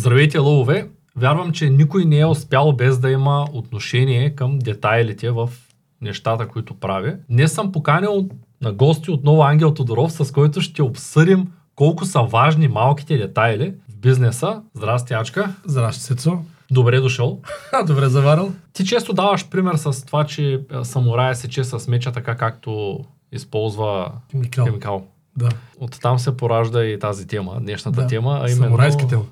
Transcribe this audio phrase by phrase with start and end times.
[0.00, 0.88] Здравейте, лъвове!
[1.16, 5.50] Вярвам, че никой не е успял без да има отношение към детайлите в
[6.00, 7.12] нещата, които прави.
[7.30, 8.28] Днес съм поканил
[8.60, 13.96] на гости отново Ангел Тодоров, с който ще обсъдим колко са важни малките детайли в
[13.96, 14.62] бизнеса.
[14.74, 15.54] Здрасти, Ачка!
[15.64, 16.38] Здрасти, Сецо.
[16.70, 17.40] Добре дошъл.
[17.86, 18.52] Добре заварил.
[18.72, 23.00] Ти често даваш пример с това, че самурая сече с меча така както
[23.32, 24.66] използва Химикал.
[24.66, 25.06] химикал.
[25.36, 25.48] Да.
[25.78, 28.06] Оттам се поражда и тази тема, днешната да.
[28.06, 28.64] тема, а именно...
[28.64, 29.24] Самурайска тема.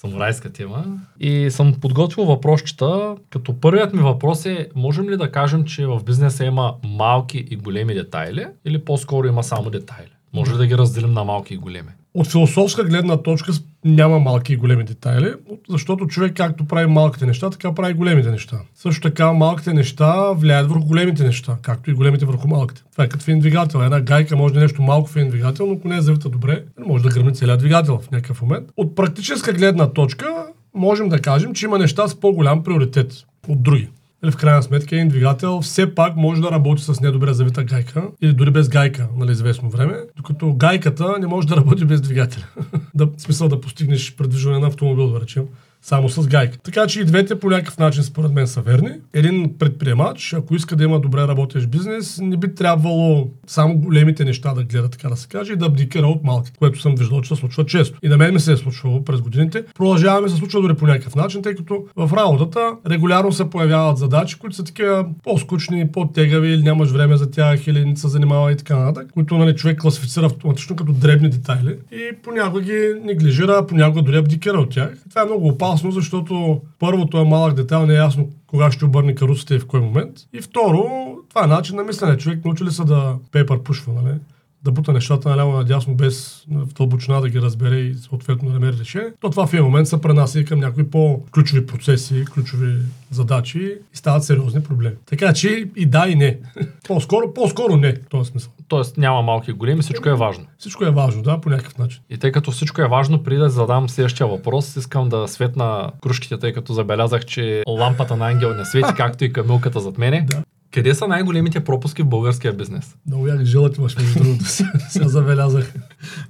[0.00, 0.84] Самурайска тема.
[1.20, 6.00] И съм подготвил въпросчета, като първият ми въпрос е, можем ли да кажем, че в
[6.04, 10.10] бизнеса има малки и големи детайли или по-скоро има само детайли?
[10.32, 11.90] Може ли да ги разделим на малки и големи?
[12.14, 13.52] От философска гледна точка
[13.84, 15.32] няма малки и големи детайли,
[15.68, 18.60] защото човек както прави малките неща, така прави големите неща.
[18.74, 22.82] Също така малките неща влияят върху големите неща, както и големите върху малките.
[22.92, 23.78] Това е като в двигател.
[23.78, 26.28] Една гайка може да е нещо малко в един двигател, но ако не е завита
[26.28, 28.68] добре, може да гръмне целият двигател в някакъв момент.
[28.76, 30.26] От практическа гледна точка
[30.74, 33.12] можем да кажем, че има неща с по-голям приоритет
[33.48, 33.88] от други.
[34.24, 38.02] Или в крайна сметка един двигател все пак може да работи с недобре завита гайка
[38.22, 42.44] или дори без гайка, нали, известно време, докато гайката не може да работи без двигателя.
[42.94, 45.44] да, смисъл да постигнеш предвижване на автомобил, да речем,
[45.82, 46.58] само с гайка.
[46.58, 48.90] Така че и двете по някакъв начин според мен са верни.
[49.12, 54.54] Един предприемач, ако иска да има добре работещ бизнес, не би трябвало само големите неща
[54.54, 57.28] да гледа, така да се каже, и да абдикира от малките, което съм виждал, че
[57.28, 57.98] се случва често.
[58.02, 59.64] И на мен ми се е случвало през годините.
[59.74, 64.38] Продължаваме се случва дори по някакъв начин, тъй като в работата регулярно се появяват задачи,
[64.38, 68.56] които са такива по-скучни, по-тегави, или нямаш време за тях, или не се занимава и
[68.56, 74.02] така нататък, които нали, човек класифицира автоматично като дребни детайли и понякога ги неглижира, понякога
[74.02, 74.98] дори абдикира от тях.
[75.10, 79.14] Това е много опасно, защото първото е малък детайл, не е ясно кога ще обърне
[79.14, 80.12] каруцата и в кой момент.
[80.32, 80.88] И второ,
[81.28, 82.16] това е начин на мислене.
[82.16, 84.14] Човек научи ли се да пейпер пушва, нали?
[84.62, 88.76] да бута нещата наляво надясно, без в дълбочина да ги разбере и съответно да намери
[88.80, 92.76] решение, то това в един момент се пренася към някои по-ключови процеси, ключови
[93.10, 94.96] задачи и стават сериозни проблеми.
[95.06, 96.38] Така че и да, и не.
[96.88, 98.52] По-скоро, по-скоро не, в този смисъл.
[98.68, 100.46] Тоест няма малки и големи, всичко е важно.
[100.58, 102.02] Всичко е важно, да, по някакъв начин.
[102.10, 106.38] И тъй като всичко е важно, преди да задам следващия въпрос, искам да светна кружките,
[106.38, 110.26] тъй като забелязах, че лампата на Ангел не свети, както и камилката зад мене.
[110.30, 110.42] Да.
[110.74, 112.96] Къде са най-големите пропуски в българския бизнес?
[113.06, 114.44] Много як жилът имаш, между другото.
[114.88, 115.74] Сега забелязах.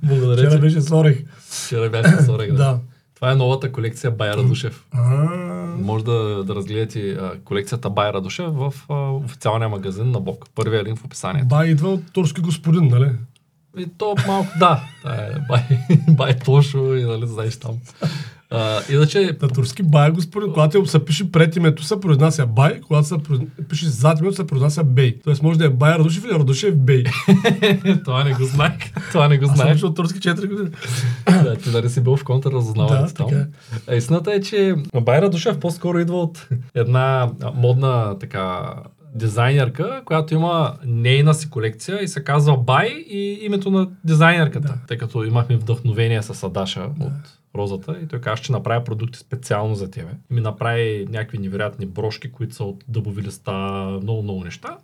[0.03, 1.25] Благодаря Вчера беше сорех.
[1.67, 2.57] Вчера бях с Орег, да.
[2.57, 2.79] Да.
[3.19, 4.85] Това е новата колекция Бай Радушев.
[4.93, 5.27] А,
[5.79, 10.45] Може да, да разгледате а, колекцията Бай Радушев в а, официалния магазин на Бог.
[10.55, 11.49] Първият линк в описанието.
[11.49, 13.11] Бай идва от турски господин, нали?
[13.79, 14.83] И то малко, да.
[15.07, 15.63] Е бай,
[16.09, 17.79] бай Тошо и нали знаеш там.
[18.51, 23.09] А, иначе, На турски бай господин, когато се пише пред името, се произнася бай, когато
[23.09, 23.15] се
[23.69, 25.19] пише зад името, се произнася бей.
[25.25, 27.05] Тоест може да е бай Радушев или Радушев бей.
[28.05, 28.73] това не го знаех.
[29.09, 29.75] Това не го Аз съм знаех.
[29.75, 30.69] учил турски 4 години.
[31.27, 33.27] да, ти нали си бил в контрразузнаването Да, там.
[33.29, 33.47] така
[33.89, 33.97] е.
[33.97, 38.75] Истината е, че Байра Душев по-скоро идва от една модна така
[39.15, 44.69] дизайнерка, която има нейна си колекция и се казва Бай и името на дизайнерката.
[44.69, 44.79] Да.
[44.89, 47.13] Тъй като имахме вдъхновение с Адаша от
[47.57, 50.11] Розата и той каза, ще направя продукти специално за тебе.
[50.31, 53.53] И ми направи някакви невероятни брошки, които са от дъбови листа,
[54.03, 54.77] много, много неща.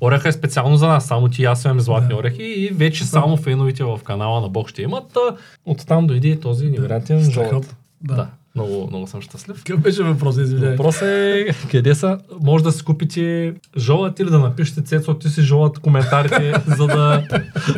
[0.00, 2.16] Ореха е специално за нас, само ти и аз имаме златни Да.
[2.16, 5.18] орехи и вече само феновите в канала на Бог ще имат.
[5.64, 7.20] Оттам дойде този невероятен.
[8.00, 8.14] Да.
[8.14, 8.28] Да.
[8.54, 9.56] Много, много съм щастлив.
[9.64, 10.70] Какъв беше въпрос, извинявай?
[10.70, 12.18] Въпросът е къде са.
[12.42, 17.26] Може да си купите жолът или да напишете Цецо, ти си жолът коментарите, за да,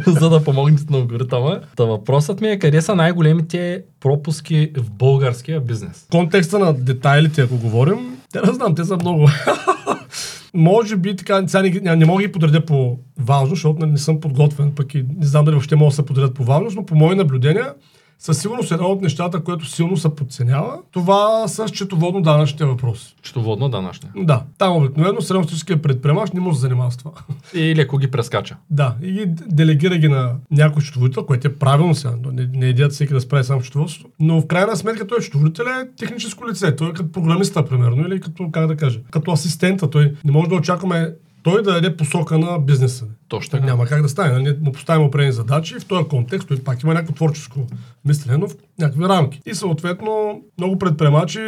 [0.07, 1.61] за да помогнете на алгоритъма.
[1.77, 6.05] Та въпросът ми е къде са най-големите пропуски в българския бизнес.
[6.07, 9.29] В контекста на детайлите, ако говорим, те не знам, те са много.
[10.55, 13.91] Може би така, сега не, не, не мога да ги подредя по важност, защото нали,
[13.91, 16.77] не съм подготвен, пък и не знам дали въобще могат да се подредят по важност,
[16.77, 17.75] но по мои наблюдения,
[18.19, 23.15] със сигурност едно от нещата, което силно се подценява, това са счетоводно-данъчните въпроси.
[23.23, 24.13] Четоводно данъчния.
[24.17, 27.11] Да, там обикновено средностатистическия предприемач не може да се занимава с това.
[27.55, 28.57] Или ако ги прескача.
[28.71, 32.15] Да, и ги делегира ги на някой счетоводител, което е правилно сега.
[32.33, 34.11] Не, не идеят всеки да справи само счетоводството.
[34.21, 36.77] Но в крайна сметка той счетоводител е техническо лице.
[36.77, 39.91] Той е като програмиста, примерно, или като, как да кажа, като асистента.
[39.91, 43.05] Той не може да очакваме той да даде посока на бизнеса.
[43.29, 43.73] Точно Так, така.
[43.73, 44.33] няма как да стане.
[44.33, 44.43] Нали?
[44.43, 47.67] Ние му поставим определени задачи и в този контекст той пак има някакво творческо
[48.05, 49.41] мислене, но в някакви рамки.
[49.47, 51.41] И съответно много предприемачи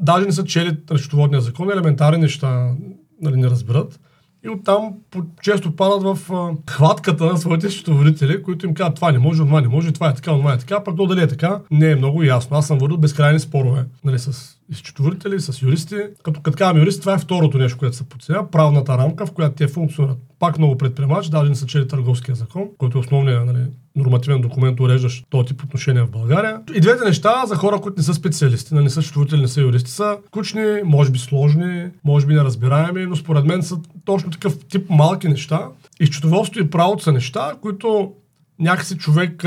[0.00, 2.72] даже не са чели счетоводния закон, елементарни неща
[3.22, 4.00] нали, не разберат.
[4.44, 4.94] И оттам
[5.42, 9.60] често падат в а, хватката на своите счетоводители, които им казват това не може, това
[9.60, 11.96] не може, това е така, това е така, пък то дали е така, не е
[11.96, 12.56] много ясно.
[12.56, 15.96] Аз съм водил безкрайни спорове нали, с счетоводители, с юристи.
[16.22, 19.54] Като, като казвам юристи, това е второто нещо, което се подценява, правната рамка, в която
[19.54, 20.18] те функционират.
[20.38, 23.66] Пак много предприемачи, даже не са чели търговския закон, който е основният нали,
[24.00, 26.60] нормативен документ, уреждащ този тип отношения в България.
[26.74, 29.90] И двете неща за хора, които не са специалисти, не са счетоводители, не са юристи,
[29.90, 34.90] са кучни, може би сложни, може би неразбираеми, но според мен са точно такъв тип
[34.90, 35.68] малки неща.
[36.00, 38.12] И счетоводството и правото са неща, които
[38.58, 39.44] някакси човек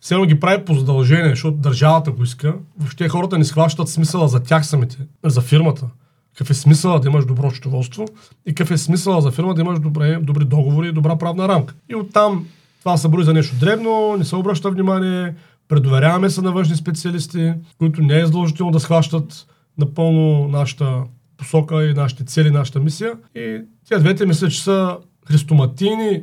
[0.00, 2.54] все едно ги прави по задължение, защото държавата го иска.
[2.78, 5.86] Въобще хората не схващат смисъла за тях самите, за фирмата.
[6.32, 8.06] Какъв е смисъла да имаш добро счетоводство
[8.46, 11.74] и какъв е смисъла за фирма да имаш добре, добри договори и добра правна рамка.
[11.88, 12.46] И оттам
[12.82, 15.34] това се брои за нещо дребно, не се обръща внимание,
[15.68, 19.46] предоверяваме се на външни специалисти, които не е задължително да схващат
[19.78, 21.02] напълно нашата
[21.36, 23.12] посока и нашите цели, нашата мисия.
[23.34, 24.96] И тя двете мисля, че са
[25.26, 26.22] христоматийни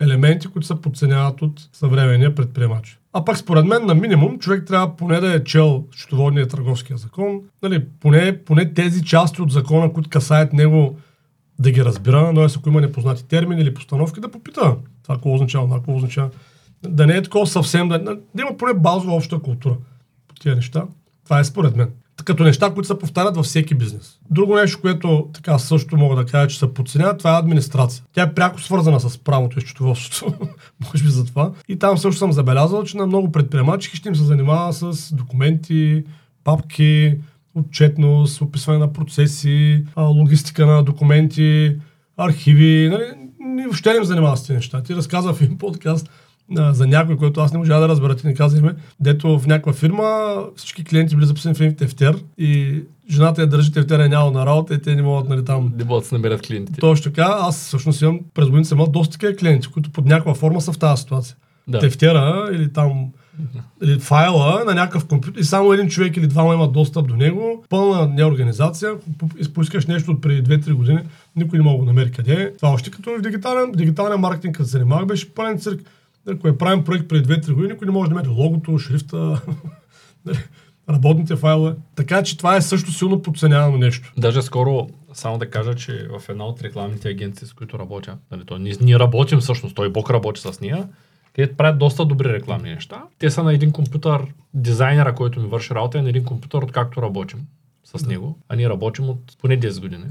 [0.00, 2.98] елементи, които се подценяват от съвременния предприемач.
[3.12, 7.40] А пак според мен на минимум човек трябва поне да е чел счетоводния търговския закон,
[7.62, 10.98] нали, поне, поне тези части от закона, които касаят него
[11.58, 15.74] да ги разбира, но ако има непознати термини или постановки, да попита това какво означава,
[15.74, 16.30] какво означава.
[16.82, 19.76] Да не е такова съвсем, да, да има поне базова обща култура
[20.28, 20.84] по тия неща.
[21.24, 21.88] Това е според мен
[22.24, 24.18] като неща, които се повтарят във всеки бизнес.
[24.30, 28.04] Друго нещо, което така също мога да кажа, че се подценява, това е администрация.
[28.12, 30.38] Тя е пряко свързана с правото и счетоводството,
[30.84, 31.52] може би за това.
[31.68, 36.04] И там също съм забелязал, че на много предприемачи ще им се занимава с документи,
[36.44, 37.18] папки,
[37.58, 41.76] отчетност, описване на процеси, логистика на документи,
[42.16, 42.88] архиви.
[42.92, 43.64] Нали?
[43.64, 44.82] Въобще не им занимава с тези неща.
[44.82, 46.10] Ти разказва в един подкаст,
[46.56, 49.46] а, за някой, който аз не можа да разбера, ти не каза име, дето в
[49.46, 54.08] някаква фирма всички клиенти били записани в един тефтер и жената я държи тефтера е
[54.08, 55.72] няма на работа и те не могат нали, там.
[55.76, 56.80] Не могат да се намерят клиентите.
[56.80, 60.34] Точно така, аз всъщност имам през годините съм имал доста такива клиенти, които под някаква
[60.34, 61.36] форма са в тази ситуация.
[61.68, 61.78] Да.
[61.78, 63.12] Тефтера или там
[64.00, 68.08] файла на някакъв компютър и само един човек или двама имат достъп до него, пълна
[68.08, 68.92] неорганизация,
[69.54, 71.00] поискаш нещо от преди 2-3 години,
[71.36, 72.56] никой не мога да намери къде е.
[72.56, 75.80] Това още като в дигитален, дигитален маркетинг, като се занимавах, беше пълен цирк.
[76.28, 79.16] Ако е правим проект преди 2-3 години, никой не може да намери логото, шрифта,
[80.26, 80.38] нали,
[80.90, 81.74] работните файлове.
[81.94, 84.12] Така че това е също силно подценявано нещо.
[84.18, 88.42] Даже скоро, само да кажа, че в една от рекламните агенции, с които работя, нали,
[88.46, 90.88] то, ние, ние работим всъщност, той Бог работи с нея,
[91.46, 93.02] те правят доста добри рекламни неща.
[93.18, 97.02] Те са на един компютър, дизайнера, който ми върши работа, е на един компютър, откакто
[97.02, 97.40] работим
[97.84, 100.04] с него, а ние работим от поне 10 години.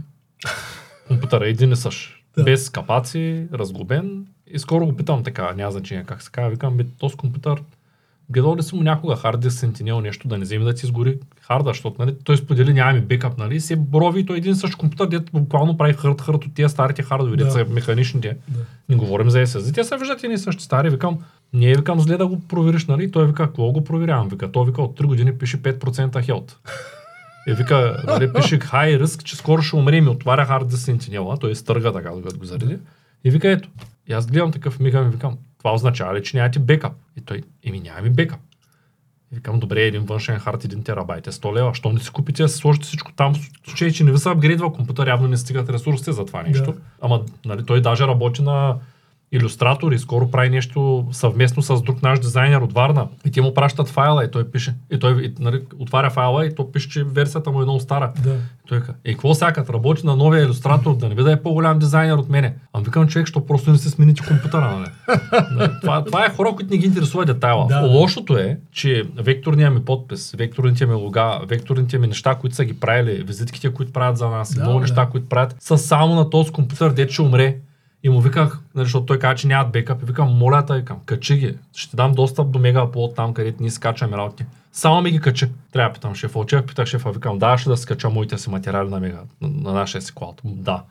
[1.07, 2.24] Компютър е един и същ.
[2.38, 2.44] Да.
[2.44, 6.50] Без капаци, разглобен, и скоро го питам така, няма значение как се казва.
[6.50, 7.63] Викам, бе, този компютър,
[8.29, 11.19] гледал ли си му някога хард диск Sentinel нещо, да не вземе да ти изгори
[11.41, 15.31] харда, защото нали, той сподели нямаме бекап, нали, се брови той един същ компютър, дето
[15.31, 17.51] буквално прави хърт хърт от тия старите хардове, да.
[17.51, 18.38] са механичните.
[18.47, 18.59] Да.
[18.89, 21.18] Не говорим за SSD, те са виждат и същи стари, викам,
[21.53, 23.12] ние викам зле да го провериш, нали?
[23.12, 24.30] Той вика, какво го проверявам?
[24.30, 26.57] Вика, той вика, от 3 години пише 5% хелт.
[27.47, 31.39] И вика, нали, пише high risk, че скоро ще умре ми отваря хард диск Sentinel,
[31.39, 32.77] той стърга така, докато го зареди.
[33.23, 33.69] И вика, ето,
[34.07, 35.38] и аз гледам такъв, мигам и викам,
[35.68, 36.94] това означава ли, че нямате бекап?
[37.18, 38.40] И той, еми нямаме бекап.
[39.31, 41.74] И викам, добре, един външен хард, един терабайт е 100 лева.
[41.74, 44.74] Що не си купите, да сложите всичко там, в случай, че не ви се апгрейдва
[44.74, 46.72] компютър, явно не стигат ресурсите за това нещо.
[46.72, 46.78] Да.
[47.02, 48.75] Ама, нали, той даже работи на
[49.31, 53.07] иллюстратор и скоро прави нещо съвместно с друг наш дизайнер от Варна.
[53.25, 54.75] И ти му пращат файла и той пише.
[54.91, 58.12] И той и, нали, отваря файла и то пише, че версията му е много стара.
[58.24, 58.33] Да.
[58.33, 61.41] И той казва, е, какво сякат, работи на новия иллюстратор, да не би да е
[61.41, 62.56] по-голям дизайнер от мене.
[62.74, 64.71] Ам викам човек, що просто не се смените компютъра.
[64.71, 64.89] Нали?
[65.51, 65.71] нали?
[65.81, 67.68] това, това, е хора, които не ги интересува детайла.
[67.69, 67.80] Да.
[67.80, 72.80] Лошото е, че векторният ми подпис, векторните ми лога, векторните ми неща, които са ги
[72.80, 74.81] правили, визитките, които правят за нас, да, много да.
[74.81, 77.57] неща, които правят, са само на този компютър, дете ще умре
[78.04, 80.01] и му виках, нали, защото той каза, че нямат бекап.
[80.04, 81.57] И викам, моля те, викам, качи ги.
[81.75, 84.45] Ще дам достъп до мегаплод там, където ние скачаме работи.
[84.71, 85.47] Само ми ги качи.
[85.71, 86.39] Трябва да питам шефа.
[86.39, 89.73] Отчех, питах шефа, викам, даваш ли да скача моите си материали на, мега, на, на
[89.73, 90.42] нашия си клауд?
[90.44, 90.83] Да.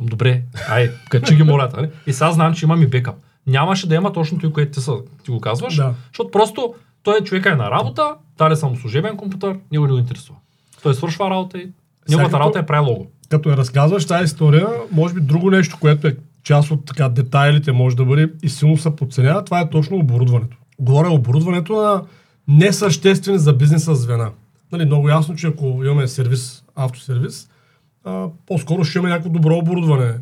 [0.00, 1.76] Добре, ай, качи ги, моля те.
[1.76, 1.90] Нали?
[2.06, 3.16] И сега знам, че имам и бекап.
[3.46, 4.92] Нямаше да има точно това, което ти, са,
[5.24, 5.94] ти го казваш, да.
[6.08, 10.38] защото просто той човека е на работа, дали съм служебен компютър, него не го интересува.
[10.82, 11.68] Той свършва работа и
[12.08, 13.06] неговата работа е прави лого.
[13.28, 17.72] Като я разказваш тази история, може би друго нещо, което е част от така детайлите
[17.72, 20.56] може да бъде и силно се подценява, това е точно оборудването.
[20.78, 22.02] Говоря оборудването на
[22.48, 24.30] несъществени за бизнеса звена.
[24.72, 27.48] Нали, много ясно, че ако имаме сервис, автосервис,
[28.04, 30.14] а, по-скоро ще имаме някакво добро оборудване,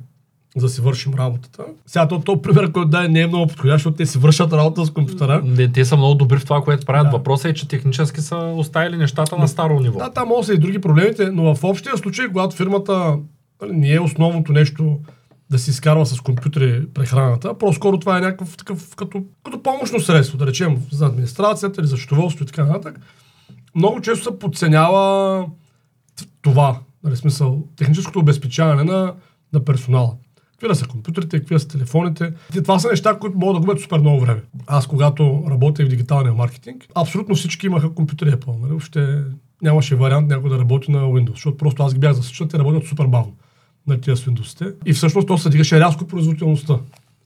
[0.56, 1.64] за да си вършим работата.
[1.86, 4.84] Сега то, то пример, който дай не е много подходящ, защото те си вършат работа
[4.84, 5.42] с компютъра.
[5.44, 7.06] Не, те са много добри в това, което правят.
[7.06, 7.16] Да.
[7.16, 9.98] Въпросът е, че технически са оставили нещата на старо ниво.
[9.98, 13.16] Да, там може са и други проблемите, но в общия случай, когато фирмата
[13.62, 14.98] нали, не е основното нещо,
[15.52, 17.58] да си изкарва с компютри прехраната.
[17.58, 21.96] По-скоро това е някакъв такъв като, като помощно средство, да речем за администрацията или за
[21.96, 23.00] счетоводство и така нататък.
[23.74, 25.46] Много често се подценява
[26.42, 29.14] това, нали, смисъл, техническото обезпечаване на,
[29.52, 30.14] на персонала.
[30.60, 32.32] Какви са компютрите, какви са телефоните.
[32.56, 34.42] И това са неща, които могат да губят супер много време.
[34.66, 38.60] Аз, когато работех в дигиталния маркетинг, абсолютно всички имаха компютри Apple.
[38.60, 38.70] Нали?
[38.70, 39.22] Въобще
[39.62, 42.86] нямаше вариант някой да работи на Windows, защото просто аз ги бях засичал, те работят
[42.86, 43.32] супер бавно
[43.86, 44.74] на тия с Windows.
[44.86, 46.78] И всъщност то се дигаше рязко производителността.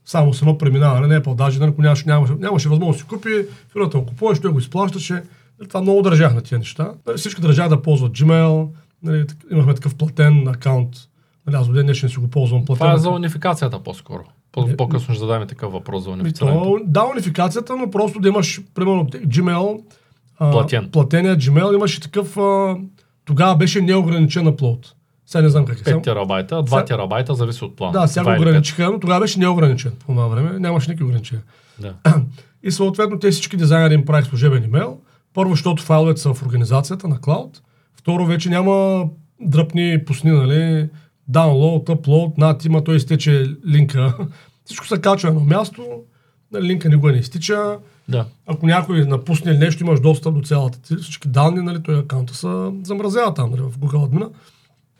[0.05, 3.45] Само с едно преминаване, не Apple, даже ако нямаше, нямаше, нямаше възможност да си купи,
[3.71, 5.13] фирмата го купуваш, той го изплащаше.
[5.59, 6.91] Нали, това много държах на тия неща.
[7.07, 8.67] Нали, всички държаха да ползват Gmail,
[9.03, 10.89] нали, имахме такъв платен акаунт.
[11.47, 12.79] Нали, аз до ден днешен си го ползвам платен.
[12.87, 14.23] Това е за унификацията по-скоро.
[14.51, 16.63] По- По-късно ще зададем такъв въпрос за Ми, унифицирането.
[16.63, 19.81] то, да, унификацията, но просто да имаш, примерно, Gmail,
[20.39, 20.89] а, Платен.
[20.91, 22.75] платения Gmail, имаше такъв, а,
[23.25, 24.87] тогава беше неограничен upload.
[25.27, 25.83] Сега не знам как е.
[25.83, 27.91] 5 Сега- терабайта, 2 Сега- терабайта зависи от плана.
[28.01, 30.59] Да, сега го ограничиха, но тогава беше неограничен по това време.
[30.59, 31.43] Нямаше никакви ограничения.
[31.79, 31.93] Да.
[32.63, 34.97] И съответно те всички дизайнери им правих служебен имейл.
[35.33, 37.61] Първо, защото файловете са в организацията на клауд.
[37.95, 39.05] Второ, вече няма
[39.41, 40.89] дръпни пусни, нали?
[41.31, 44.17] Download, upload, над има, той изтече линка.
[44.65, 45.85] Всичко се качва на място,
[46.51, 47.77] нали, линка никога не изтича.
[48.09, 48.25] да.
[48.47, 52.47] Ако някой напусне нещо, имаш достъп до цялата всички данни, нали, той акаунта се
[52.83, 54.29] замразява там, нали, в Google Admin.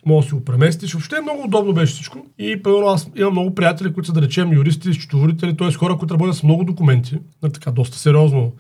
[0.08, 0.94] Може да си го преместиш.
[0.94, 2.26] Въобще много удобно беше всичко.
[2.40, 5.74] И примерно аз имам много приятели, които са да речем юристи, счетоводители, т.е.
[5.74, 8.52] хора, които работят с много документи, така доста сериозно,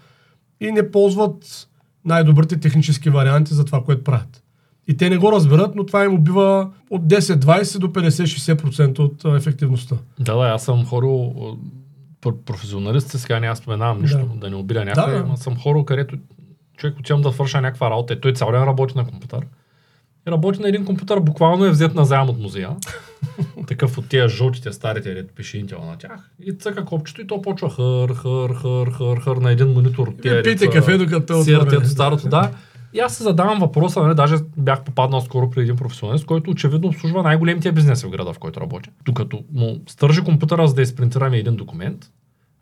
[0.61, 1.67] и не ползват
[2.05, 4.43] най-добрите технически варианти за това, което правят.
[4.87, 9.95] И те не го разберат, но това им убива от 10-20 до 50-60% от ефективността.
[10.19, 11.07] Да, да, аз съм хоро
[12.21, 14.39] пр- професионалист, сега не аз споменавам нищо, Да.
[14.39, 15.37] да, не обиля някой, Да, да.
[15.37, 16.15] съм хоро, където
[16.77, 19.45] човек отивам да свърша някаква работа и той цял ден работи на компютър.
[20.27, 22.69] Работи на един компютър, буквално е взет на заем от музея.
[23.67, 26.31] Такъв от тия жълтите, старите, дето пише Intel на тях.
[26.45, 30.13] И цъка копчето и то почва хър, хър, хър, хър, хър на един монитор.
[30.21, 31.85] тия, пийте кафе, докато отворено.
[31.85, 32.51] старото, да.
[32.93, 36.87] И аз се задавам въпроса, нали, даже бях попаднал скоро при един професионалист, който очевидно
[36.87, 38.89] обслужва най-големите бизнеси в града, в който работя.
[39.05, 42.05] Докато му стържи компютъра, за да изпринтираме един документ,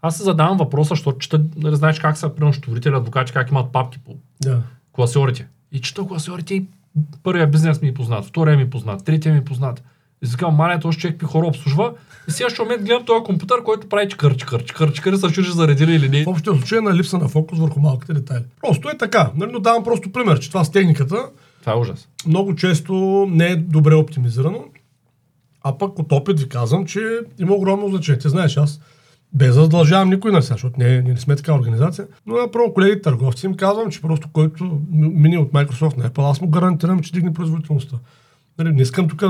[0.02, 3.72] аз се задавам въпроса, защото чета, нали, знаеш как са, примерно, счетоводители, адвокати, как имат
[3.72, 4.62] папки по Да.
[4.92, 5.48] класьорите.
[5.72, 6.66] И чета класьорите и
[7.24, 9.84] първия бизнес ми е познат, втория ми е познат, третия ми е познат.
[10.24, 11.94] И казвам, маля, този човек какви хора обслужва.
[12.28, 15.52] И сега ще момент гледам този компютър, който прави чкър, чкър, чкър, чкър, се чудиш
[15.52, 16.24] заредили или не.
[16.24, 18.44] В общия случай на липса на фокус върху малките детайли.
[18.62, 19.32] Просто е така.
[19.36, 22.08] Нали, но давам просто пример, че това с техниката Това е ужас.
[22.28, 24.64] много често не е добре оптимизирано.
[25.64, 28.20] А пък от опит ви казвам, че има огромно значение.
[28.20, 28.80] Ти знаеш, аз
[29.36, 32.08] без да задължавам никой на сега, защото не, не сме така организация.
[32.26, 36.32] Но направо колегите търговци им казвам, че просто който ми- мине от Microsoft на Apple,
[36.32, 37.98] аз му гарантирам, че дигне производителността.
[38.60, 39.24] Нали, не искам тук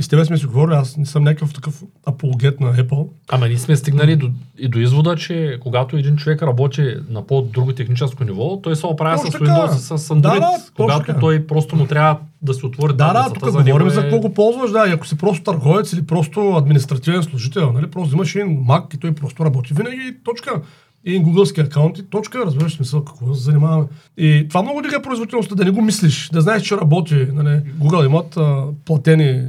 [0.00, 3.08] с тебе сме си говорили, аз не съм някакъв такъв апологет на Apple.
[3.28, 7.72] Ама ние сме стигнали до, и до извода, че когато един човек работи на по-друго
[7.72, 9.22] техническо ниво, той се оправя с.
[9.22, 11.20] Windows и с Android, Да, да, когато така.
[11.20, 14.18] той просто му трябва да си отвори Да, да, тук за говорим е- за какво
[14.18, 14.86] го ползваш, да.
[14.88, 18.98] И ако си просто търговец или просто административен служител, нали, просто взимаш един Mac и
[18.98, 20.62] той просто работи винаги точка.
[21.06, 23.84] Един гугълски акаунт и точка, разбираш смисъл какво се занимаваме.
[24.16, 27.26] И това много дига производителността, да не го мислиш, да знаеш, че работи.
[27.32, 27.62] Нали.
[27.80, 29.42] Google имат а, платени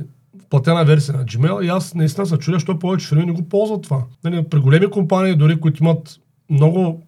[0.50, 3.82] платена версия на Gmail и аз наистина се чудя, защо повече фирми не го ползват
[3.82, 4.04] това.
[4.24, 7.02] Нали, при големи компании, дори които имат много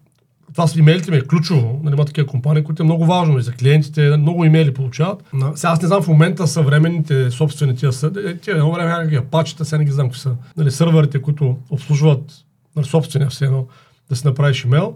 [0.52, 1.80] това с имейлите ми е ключово.
[1.82, 5.24] Нали, има такива компании, които е много важно и за клиентите, много имейли получават.
[5.32, 8.90] На- Сега аз не знам в момента съвременните собствени тия са, е, тия едно време
[8.90, 10.32] някакви апачета, сега не ги знам какви са.
[10.56, 12.32] Нали, сървърите, които обслужват
[12.76, 13.66] нали, собствения все едно
[14.10, 14.94] да си направиш имейл,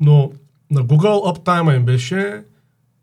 [0.00, 0.30] но
[0.70, 2.42] на Google Uptime им беше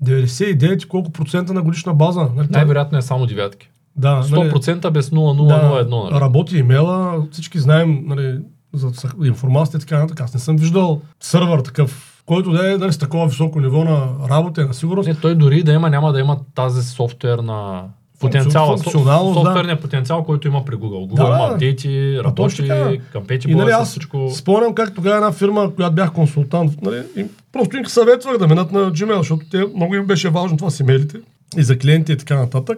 [0.03, 2.19] 99 и колко процента на годишна база.
[2.35, 3.69] Нали, това- Най-вероятно е само девятки.
[3.95, 6.03] да, нали, 100% без 0,001.
[6.11, 6.21] нали?
[6.21, 8.39] работи имейла, всички знаем нали,
[8.73, 8.91] за
[9.25, 10.21] информацията и така нататък.
[10.21, 14.07] Аз не съм виждал сървър такъв, който да е нали, с такова високо ниво на
[14.29, 15.07] работа и на сигурност.
[15.09, 17.83] Не, той дори да има, няма да има тази софтуерна
[18.19, 19.45] потенциала, функционалност, со- да.
[19.45, 21.11] софтуерния потенциал, който има при Google.
[21.11, 22.91] Google Да, има апдейти, работи, точно така.
[23.11, 24.29] към пети И нали, аз всичко.
[24.29, 28.71] спомням как тогава една фирма, която бях консултант, нали, им, просто им съветвах да минат
[28.71, 31.17] на Gmail, защото те, много им беше важно това с имейлите
[31.57, 32.77] и за клиенти и така нататък.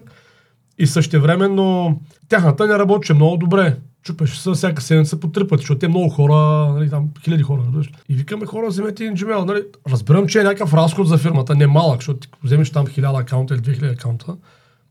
[0.79, 3.75] И същевременно тяхната не работеше много добре.
[4.03, 6.33] Чупеше се всяка седмица по три пъти, защото те много хора,
[6.73, 7.61] нали, там хиляди хора.
[7.65, 7.89] разбираш.
[8.09, 9.45] И викаме хора, вземете един Gmail.
[9.45, 9.61] Нали.
[9.89, 13.53] Разбирам, че е някакъв разход за фирмата, не малък, защото ти вземеш там 1000 акаунта
[13.53, 14.35] или 2000 акаунта.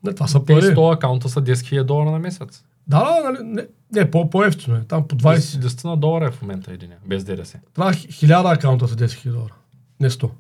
[0.04, 0.62] Нали, това са пари.
[0.62, 2.64] 100 акаунта са 10 000 долара на месец.
[2.86, 4.80] Да, да, нали, не, не по, по-ефтино е.
[4.88, 5.38] Там по 20.
[5.38, 7.58] 10 на долара е в момента един, без ДДС.
[7.74, 9.54] Това 1000 акаунта са 10 000 долара.
[10.00, 10.30] Не 100.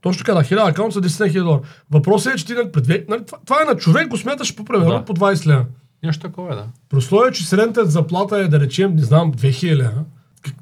[0.00, 1.60] Точно така, да, 1000 акаунта са 10 000 долара.
[1.90, 4.90] Въпросът е, че ти предвид, нали, това, това е на човек, го смяташ по примерно
[4.90, 5.04] Да.
[5.04, 5.64] по 20 лева.
[6.04, 6.66] Нещо такова е, да.
[6.88, 10.04] При условие, че средната заплата е, да речем, не знам, 2000 лева,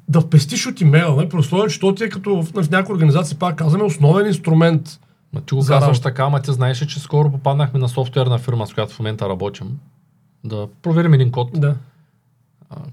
[0.07, 2.95] да впестиш от имейла, нали, при условие, че то ти е като в, в някоя
[2.95, 4.99] организация, пак казваме, основен инструмент.
[5.33, 8.67] Ма ти го За казваш така, ама ти знаеш, че скоро попаднахме на софтуерна фирма,
[8.67, 9.79] с която в момента работим.
[10.43, 11.49] Да проверим един код.
[11.53, 11.75] Да.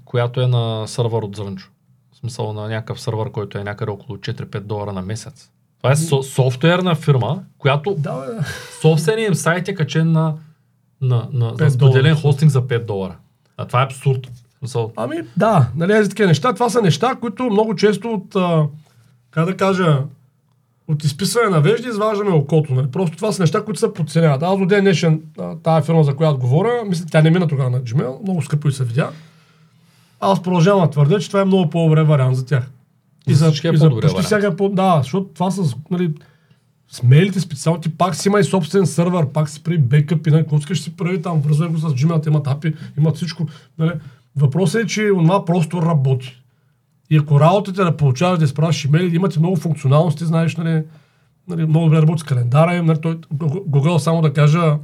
[0.05, 1.69] която е на сървър от Зрънчо.
[2.13, 5.49] В смисъл на някакъв сървър, който е някъде около 4-5 долара на месец.
[5.77, 8.43] Това е со- софтуерна фирма, която Да, бе,
[8.81, 10.33] собственият им сайт е качен на,
[11.01, 12.21] на, на за 5 споделен долара.
[12.21, 13.15] хостинг за 5 долара.
[13.57, 14.27] А това е абсурд.
[14.27, 16.53] В Смисъл, Ами да, нали, такива неща.
[16.53, 18.65] Това са неща, които много често от, а,
[19.31, 20.03] как да кажа,
[20.87, 22.73] от изписване на вежди изваждаме окото.
[22.73, 22.87] Нали?
[22.87, 24.43] Просто това са неща, които се подценяват.
[24.43, 25.21] Аз до ден днешен,
[25.63, 28.71] тая фирма, за която говоря, мисля, тя не мина тогава на Gmail, много скъпо и
[28.71, 29.09] се видя.
[30.19, 32.71] Аз продължавам да твърдя, че това е много по-добре вариант за тях.
[33.29, 34.25] За всички е и за почти вариант.
[34.25, 34.69] всяка по...
[34.69, 36.13] Да, защото това с, нали,
[36.91, 40.31] с мейлите специално, ти пак си има и собствен сървър, пак си прави бекъп и
[40.31, 43.47] нали, какво си прави там, връзвай го с Gmail, имат апи, имат всичко.
[43.79, 43.91] Нали.
[44.35, 46.41] Въпросът е, че това просто работи.
[47.09, 50.83] И ако работата да получаваш да изпращаш имейли, имате много функционалности, знаеш, нали,
[51.47, 54.77] нали, много добре работи с календара нали, той, Google само да кажа,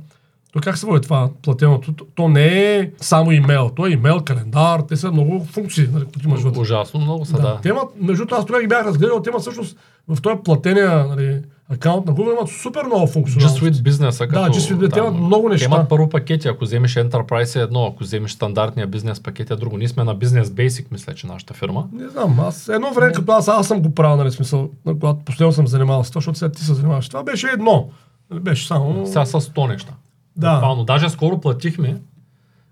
[0.53, 1.93] то как се води това платеното?
[2.15, 2.45] То, не
[2.75, 6.59] е само имейл, то е имейл, календар, те са много функции, нали, които имаш вътре.
[6.59, 7.41] ужасно много са, Да.
[7.41, 7.59] да.
[7.61, 11.05] Те имат, между другото, аз тогава ги бях разгледал, те имат всъщност в този платения
[11.07, 13.61] нали, акаунт на Google имат супер много Just функционалности.
[13.63, 14.19] with бизнеса.
[14.19, 15.65] Да, Като, Just with Business, те имат много Те неща.
[15.65, 16.47] имат първо пакети.
[16.47, 19.77] Ако вземеш Enterprise е едно, ако вземеш стандартния бизнес пакет е друго.
[19.77, 21.87] Ние сме на Business Basic, мисля, че нашата фирма.
[21.93, 25.51] Не знам, аз едно време, като аз, аз съм го правил, нали, смисъл, когато последно
[25.51, 27.07] съм занимавал с това, защото сега ти се занимаваш.
[27.09, 27.89] Това беше едно.
[28.33, 29.07] Беше само...
[29.07, 29.93] Сега са 100 неща.
[30.37, 30.53] Да.
[30.53, 30.83] Буквално.
[30.83, 31.97] Даже скоро платихме,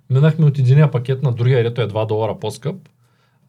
[0.10, 2.76] минахме от единия пакет на другия, ето е 2 долара по-скъп.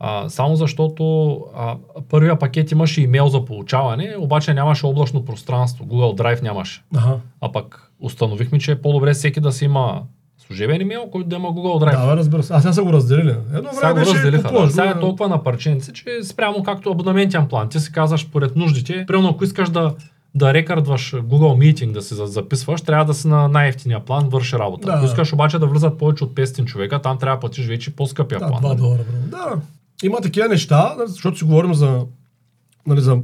[0.05, 1.77] А, само защото а,
[2.09, 5.85] първия пакет имаше имейл за получаване, обаче нямаше облачно пространство.
[5.85, 6.83] Google Drive нямаше.
[6.97, 7.17] Ага.
[7.41, 10.03] А пък установихме, че е по-добре всеки да си има
[10.39, 12.07] служебен имейл, който да има Google Drive.
[12.07, 12.53] Да, разбира се.
[12.55, 13.37] А сега са го разделили.
[13.55, 14.43] Едно Сега време го беше разделиха.
[14.43, 14.49] Да.
[14.49, 17.69] купуваш Сега го, е толкова на парченци, че спрямо както абонаментен план.
[17.69, 19.05] Ти си казваш поред нуждите.
[19.07, 19.95] Примерно, ако искаш да,
[20.35, 24.87] да рекърдваш Google Meeting, да за- записваш, трябва да си на най-ефтиния план, върши работа.
[24.87, 24.93] Да.
[24.93, 28.41] Ако искаш обаче да влизат повече от 500 човека, там трябва да платиш вече по-скъпия
[28.41, 28.63] Да, план.
[28.63, 28.99] 2 долара.
[28.99, 29.39] бро.
[29.39, 29.57] Да.
[30.03, 32.05] Има такива неща, нали, защото си говорим за,
[32.87, 33.19] нали, за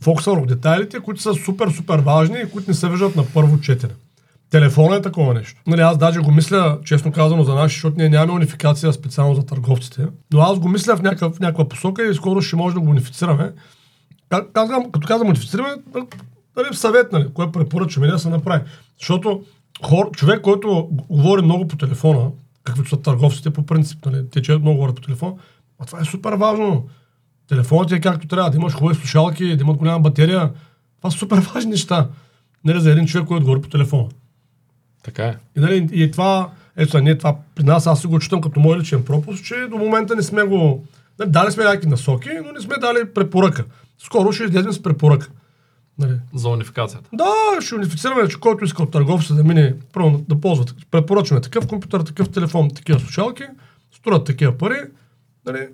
[0.00, 3.60] фокуса върху детайлите, които са супер, супер важни и които не се виждат на първо
[3.60, 3.92] четене.
[4.50, 5.62] Телефона е такова нещо.
[5.66, 9.46] Нали, аз даже го мисля, честно казано, за наши, защото ние нямаме унификация специално за
[9.46, 10.06] търговците.
[10.32, 12.90] Но аз го мисля в, някакъв, в някаква посока и скоро ще може да го
[12.90, 13.52] унифицираме.
[14.52, 15.68] Казвам, като казвам унифицираме,
[16.56, 18.62] нали, съвет, нали, кое препоръчваме да се направи.
[18.98, 19.44] Защото
[19.82, 22.30] хор, човек, който говори много по телефона,
[22.64, 25.34] каквито са търговците по принцип, нали, те че много говорят по телефон,
[25.78, 26.88] а това е супер важно.
[27.48, 30.50] Телефонът ти е както трябва, да имаш хубави слушалки, да имат голяма батерия.
[30.98, 32.08] Това са супер важни неща.
[32.64, 34.08] Нали, за един човек, който говори по телефона.
[35.02, 35.36] Така е.
[35.56, 39.04] И, нали, и това, ето ние това при нас, аз го читам като мой личен
[39.04, 40.84] пропуск, че до момента не сме го...
[41.18, 43.64] Нали, дали сме някакви насоки, но не сме дали препоръка.
[43.98, 45.26] Скоро ще излезем с препоръка.
[45.98, 46.12] Нали.
[46.34, 47.08] За унификацията.
[47.12, 51.66] Да, ще унифицираме, че който иска от търговца да мине, първо да ползва, препоръчваме такъв
[51.66, 53.42] компютър, такъв телефон, такива слушалки,
[53.92, 54.76] струват такива пари.
[55.46, 55.68] Нали.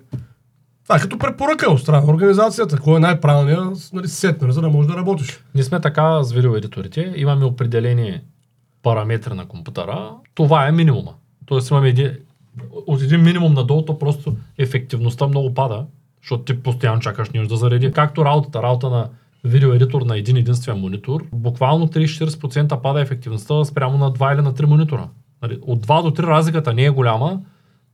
[0.83, 4.61] Това е като препоръка от страна на организацията, кой е най-правилният нали, сет, нали, за
[4.61, 5.43] да можеш да работиш.
[5.55, 8.21] Ние сме така с видеоедиторите, имаме определени
[8.83, 10.11] параметри на компютъра.
[10.35, 11.13] Това е минимума.
[11.45, 12.11] Тоест имаме един,
[12.87, 15.85] от един минимум надолу, то просто ефективността много пада,
[16.21, 17.91] защото ти постоянно чакаш нещо да зареди.
[17.91, 19.09] Както работата, работа на
[19.43, 24.65] видеоедитор на един единствен монитор, буквално 30-40% пада ефективността спрямо на 2 или на 3
[24.65, 25.09] монитора.
[25.41, 27.39] Нали, От 2 до 3 разликата не е голяма,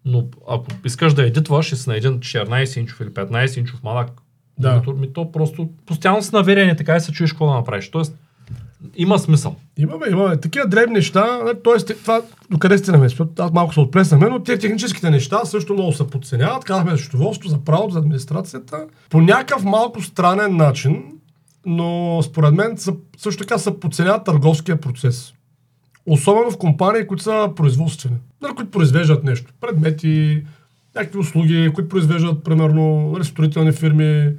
[0.06, 4.12] но ако искаш да едитваш и си на един 14-инчов или 15-инчов малък
[4.60, 4.72] Да.
[4.72, 7.92] монитор, ми то просто постоянно си наверение, така и се чуеш какво да направиш.
[7.92, 8.18] Тоест,
[8.96, 9.56] има смисъл.
[9.78, 11.94] Имаме, имаме такива дребни неща, т.е.
[11.94, 16.08] това докъде стигнаме, защото аз малко се отплеснахме, но те техническите неща също много се
[16.08, 16.64] подценяват.
[16.64, 18.86] Казахме за счетоводството, за правото, за администрацията.
[19.10, 21.04] По някакъв малко странен начин,
[21.68, 25.34] но според мен са, също така се подценяват търговския процес.
[26.06, 29.54] Особено в компании, които са производствени, нали, които произвеждат нещо.
[29.62, 30.44] Предмети,
[30.96, 34.34] някакви услуги, които произвеждат, примерно, нали, строителни фирми,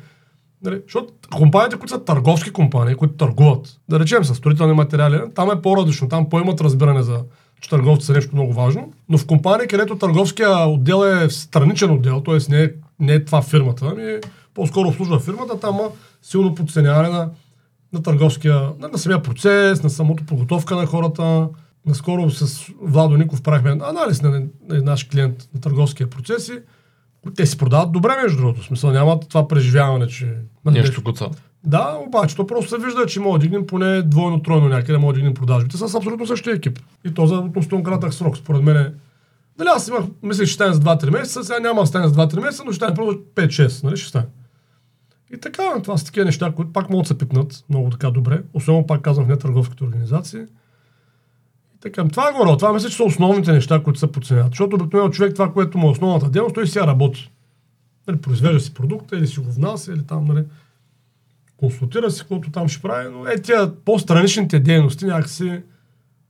[0.62, 5.51] Нали, защото компаниите, които са търговски компании, които търгуват, да речем с строителни материали, там
[5.51, 7.21] е по-различно, там по-имат разбиране за
[7.61, 8.93] че търговци са нещо много важно.
[9.09, 12.38] Но в компании, където търговския отдел е страничен отдел, т.е.
[12.49, 14.19] Не, е, не е това фирмата, ами
[14.59, 15.88] по-скоро обслужва фирмата, там има
[16.23, 17.31] силно подценяване на,
[17.92, 21.49] на търговския, на, на самия процес, на самото подготовка на хората.
[21.87, 24.31] Наскоро с Владо Ников правихме анализ на,
[24.68, 26.59] на наш клиент на търговския процес и
[27.37, 28.61] те си продават добре, между другото.
[28.61, 30.35] В смисъл нямат това преживяване, че...
[30.81, 31.27] Нещо куца.
[31.64, 35.14] Да, обаче то просто се вижда, че може да дигнем поне двойно, тройно някъде, може
[35.14, 36.79] да дигнем продажбите с абсолютно същия екип.
[37.05, 38.77] И то за относително кратък срок, според мен.
[38.77, 38.92] е-
[39.59, 42.14] Дали аз имах, мислех, че ще стане за 2-3 месеца, сега няма да стане за
[42.14, 44.27] 2-3 месеца, но ще стане просто 5-6, нали ще стане.
[45.35, 48.43] И така, това са такива неща, които пак могат да се пипнат много така добре,
[48.53, 50.41] особено пак казвам в нетърговските организации.
[50.41, 52.57] И Така, това е горе.
[52.57, 54.53] Това мисля, че са основните неща, които се подценяват.
[54.53, 57.33] Защото обикновено човек това, което му е основната дейност, той сега работи.
[58.07, 60.45] Нали, произвежда си продукта или си го внася, или там, нали,
[61.57, 65.62] консултира си, каквото там ще прави, но е, тия по-страничните дейности някакси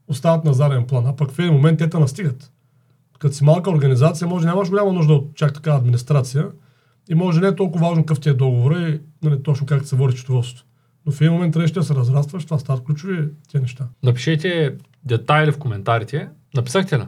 [0.09, 2.53] остават на заден план, а пък в един момент те те настигат.
[3.19, 6.47] Като си малка организация, може нямаш голяма нужда от чак така администрация
[7.09, 9.97] и може не е толкова важно какъв ти е договор и нали, точно как се
[9.97, 10.65] води счетоводството.
[11.07, 13.87] Но в един момент трябва да се разрастваш, това стават ключови тези неща.
[14.03, 16.29] Напишете детайли в коментарите.
[16.55, 17.03] Написахте ли?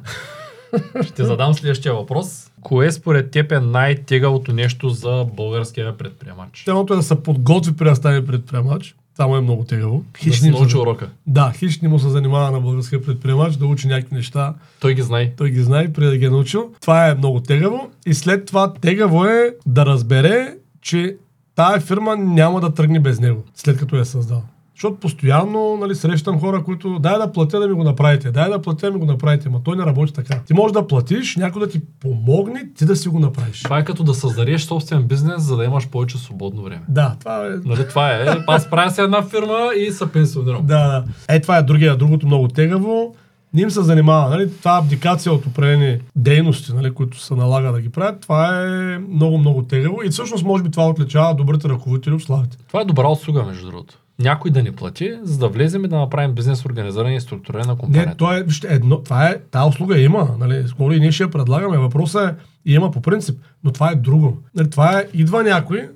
[1.02, 2.50] Ще задам следващия въпрос.
[2.60, 6.64] Кое според теб е най-тегавото нещо за българския предприемач?
[6.64, 8.96] Тяното е да се подготви при да стане предприемач.
[9.12, 10.04] Това му е много тегаво.
[10.24, 11.10] Да си не научи урока.
[11.26, 14.54] Да, хищ не му се занимава на българския предприемач, да учи някакви неща.
[14.80, 15.32] Той ги знае.
[15.36, 16.70] Той ги знае преди да ги е научил.
[16.80, 17.90] Това е много тегаво.
[18.06, 21.16] И след това тегаво е да разбере, че
[21.54, 24.42] тая фирма няма да тръгне без него, след като я е създал.
[24.80, 28.62] Защото постоянно нали, срещам хора, които дай да платя да ми го направите, дай да
[28.62, 30.40] платя да ми го направите, ма той не работи така.
[30.46, 33.62] Ти можеш да платиш, някой да ти помогне, ти да си го направиш.
[33.62, 36.82] Това е като да създадеш собствен бизнес, за да имаш повече свободно време.
[36.88, 38.26] Да, това е Нали, това е.
[38.46, 40.66] Аз правя си една фирма и се пенсионирам.
[40.66, 41.04] Да, да.
[41.28, 43.14] Е, това е другия, другото много тегаво.
[43.54, 44.30] Не им се занимава.
[44.30, 44.52] Нали?
[44.58, 49.38] Това абдикация от определени дейности, нали, които се налага да ги правят, това е много,
[49.38, 50.02] много тегаво.
[50.04, 52.56] И всъщност, може би това отличава добрите ръководители от славите.
[52.68, 53.94] Това е добра услуга, между другото.
[54.20, 57.72] Някой да ни плати, за да влезем и да направим бизнес организиране и структуриране на
[57.72, 58.16] Не, компанията.
[58.16, 61.30] то е, вижте, едно, това е, тази услуга има, нали, скоро и ние ще я
[61.30, 61.78] предлагаме.
[61.78, 62.34] Въпросът е,
[62.66, 64.38] има по принцип, но това е друго.
[64.54, 65.88] Нали, това е, идва някой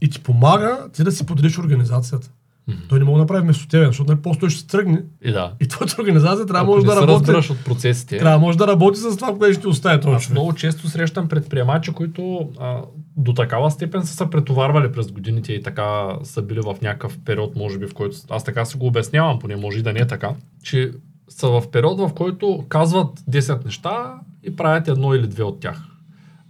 [0.00, 2.30] и ти помага ти да си поделиш организацията.
[2.88, 5.52] Той не мога да направи вместо тебе, защото после той ще се тръгне И да.
[5.60, 7.52] и твоята организация трябва може да работи.
[7.52, 8.18] от процесите.
[8.18, 10.30] Трябва може да работи с това, което ще остави този човек.
[10.30, 12.80] много често срещам предприемачи, които а,
[13.16, 17.56] до такава степен са се претоварвали през годините и така са били в някакъв период,
[17.56, 20.06] може би, в който аз така си го обяснявам, поне може и да не е
[20.06, 20.30] така,
[20.62, 20.92] че
[21.28, 25.82] са в период, в който казват 10 неща и правят едно или две от тях.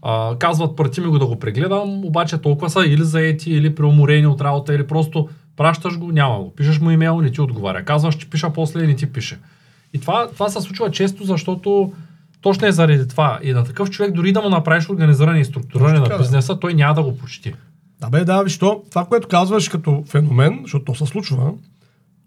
[0.02, 4.26] А, казват, прати ми го да го прегледам, обаче толкова са или заети, или преуморени
[4.26, 5.28] от работа, или просто
[5.60, 6.54] пращаш го, няма го.
[6.54, 7.84] Пишеш му имейл, не ти отговаря.
[7.84, 9.38] Казваш, че пиша после и не ти пише.
[9.92, 11.92] И това, това се случва често, защото
[12.40, 13.38] точно е заради това.
[13.42, 16.22] И на такъв човек, дори да му направиш организиране и структуриране на така, да.
[16.22, 17.54] бизнеса, той няма да го почти.
[18.00, 21.52] Да бе, да, виж то, това, което казваш като феномен, защото то се случва,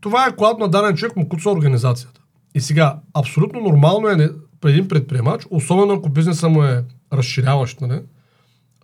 [0.01, 2.21] това е когато на даден човек му куца организацията.
[2.55, 4.29] И сега, абсолютно нормално е
[4.61, 7.99] при един предприемач, особено ако бизнеса му е разширяващ, нали,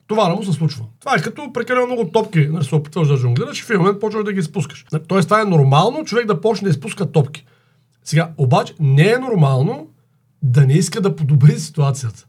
[0.09, 0.83] това да му се случва.
[0.99, 3.99] Това е като прекалено много топки, нали, се опитваш да жонглираш и в един момент
[3.99, 4.85] почваш да ги изпускаш.
[4.91, 7.45] Нали, Тоест, това е нормално човек да почне да изпуска топки.
[8.03, 9.87] Сега, обаче, не е нормално
[10.41, 12.25] да не иска да подобри ситуацията.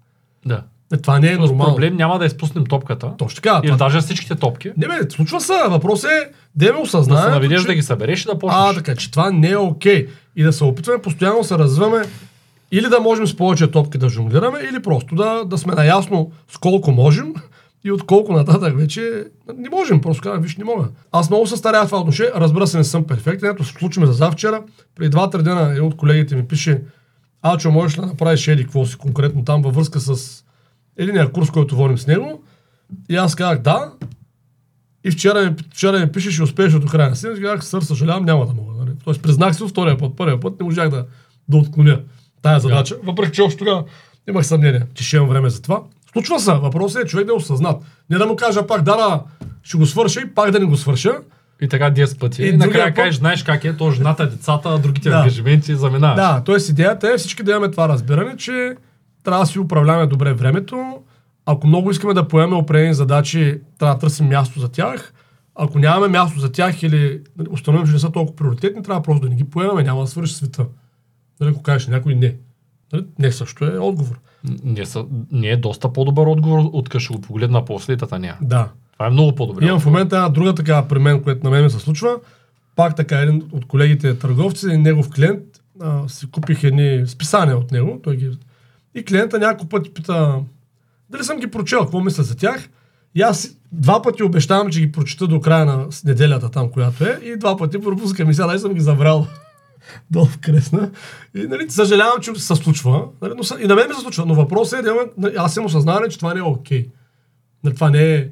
[0.47, 0.63] Да.
[0.91, 1.75] Нали, Това не е Тоест, нормално.
[1.75, 3.13] проблем няма да изпуснем топката.
[3.19, 3.61] Точно така.
[3.65, 4.71] Или това- даже всичките топки.
[4.77, 5.53] Не бе, случва се.
[5.69, 7.23] Въпросът е да ме Да осъзнаем.
[7.25, 7.67] се наведеш че...
[7.67, 8.61] да ги събереш и да почнеш.
[8.61, 10.07] А, така, че това не е окей.
[10.37, 12.03] И да се опитваме постоянно да се развиваме
[12.73, 16.59] или да можем с повече топки да жонглираме, или просто да, да сме наясно с
[16.59, 17.35] колко можем
[17.85, 19.25] и от колко нататък вече
[19.57, 20.01] не можем.
[20.01, 20.89] Просто казвам, виж, не мога.
[21.13, 22.33] Аз много се старая в това отношение.
[22.35, 23.51] Разбира се, не съм перфектен.
[23.51, 24.63] Ето, ме за завчера.
[24.97, 26.83] Преди два-три дена един от колегите ми пише,
[27.43, 30.45] Ачо, можеш ли да направиш еди какво си конкретно там във връзка с
[30.97, 32.43] единия курс, който водим с него.
[33.09, 33.93] И аз казах да.
[35.05, 37.41] И вчера, вчера ми пише, ще успееш до края на.
[37.43, 38.75] Казах, сър, съжалявам, няма да мога.
[38.79, 38.91] Нали?
[39.05, 40.17] Тоест, признах го втория път.
[40.17, 41.07] Първия път не можах да,
[41.49, 42.01] да отклоня
[42.43, 42.97] тая задача.
[43.05, 43.85] Въпреки, че още тогава
[44.29, 45.83] имах съмнение, че ще имам време за това.
[46.13, 46.53] Случва се.
[46.53, 47.77] Въпросът е човек да е осъзнат.
[48.11, 49.23] Не да му кажа пак, да, да,
[49.63, 51.13] ще го свърша и пак да не го свърша.
[51.61, 52.43] И така 10 пъти.
[52.43, 55.17] И И, накрая път- кажеш, знаеш как е, то жената, децата, другите Да.
[55.17, 56.17] ангажименти заминаваш.
[56.17, 56.71] Да, т.е.
[56.71, 58.77] идеята е всички да имаме това разбиране, че
[59.25, 60.99] трябва да си управляваме добре времето.
[61.47, 65.13] Ако много искаме да поемем определени задачи, трябва да търсим място за тях.
[65.55, 67.21] Ако нямаме място за тях или
[67.51, 70.35] установим, че не са толкова приоритетни, трябва просто да не ги поемаме, няма да свърши
[70.35, 70.67] света.
[71.41, 72.37] Нали, ако кажеш някой не.
[72.93, 74.19] Нали, не също е отговор.
[74.65, 78.69] Не, са, не е доста по-добър отговор, от ще го погледна после тата Да.
[78.93, 79.67] Това е много по-добре.
[79.67, 82.17] Имам в момента една друга така при мен, което на мен ми се случва.
[82.77, 85.43] Пак така един от колегите търговци, негов клиент,
[85.81, 88.01] а, си купих едни списания от него.
[88.05, 88.39] Той ги...
[88.95, 90.39] И клиента няколко пъти пита
[91.11, 92.69] дали съм ги прочел, какво мисля за тях.
[93.15, 97.19] И аз два пъти обещавам, че ги прочета до края на неделята там, която е.
[97.25, 99.27] И два пъти пропускам и сега даже съм ги забрал
[100.11, 100.91] долу в кресна.
[101.35, 103.05] И нали, съжалявам, че се случва.
[103.23, 104.27] Нали, но, и на мен ми се случва.
[104.27, 106.89] Но въпросът е, да нали, аз съм осъзнаване, че това не е окей.
[107.65, 108.29] Нали, това не е,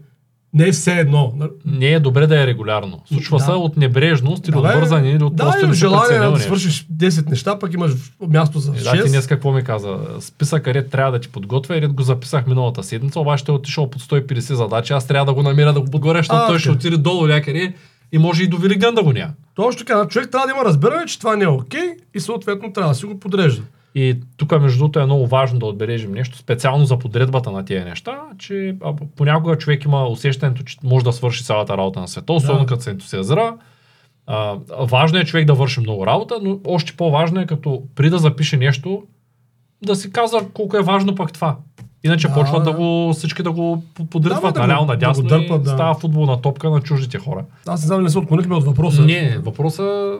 [0.54, 1.32] не е все едно.
[1.36, 3.02] Нали, Не е добре да е регулярно.
[3.06, 3.44] Случва Да.
[3.44, 6.86] се от небрежност или Да, от бързане или от да, просто имам желание да свършиш
[6.96, 7.92] 10 неща, пък имаш
[8.28, 9.08] място за Е, Да, ти 6.
[9.08, 9.98] днес какво ми каза?
[10.20, 13.54] Списък, ред трябва да ти подготвя, и ред го записах миналата седмица, обаче ще е
[13.54, 16.70] отишъл под 150 задачи, аз трябва да го намеря да го подгоря, защото той ще
[16.70, 17.74] отиде долу някъде
[18.12, 19.32] и може и до Велиган да го няма.
[19.58, 22.90] Точно така, човек трябва да има разбиране, че това не е окей и съответно трябва
[22.90, 23.62] да си го подрежда.
[23.94, 27.84] И тук, между другото, е много важно да отбележим нещо, специално за подредбата на тези
[27.84, 28.76] неща, че
[29.16, 32.66] понякога човек има усещането, че може да свърши цялата работа на света, особено Да.
[32.66, 33.56] като се ентусиазира.
[34.80, 38.56] Важно е човек да върши много работа, но още по-важно е като при да запише
[38.56, 39.02] нещо,
[39.82, 41.56] да си казва колко е важно пък това.
[42.04, 42.76] Иначе Да, почват да да.
[42.76, 45.62] го, всички да го по- Да, подритват да наляво го- надясно да го и дърпат,
[45.62, 45.70] да.
[45.70, 47.44] става футболна топка на чуждите хора.
[47.66, 49.02] Аз не знам, не се отклонихме от въпроса.
[49.02, 50.12] Не, въпроса